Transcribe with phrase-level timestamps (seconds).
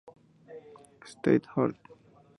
[1.05, 1.77] State Hort.